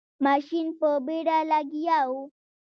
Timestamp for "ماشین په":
0.25-0.89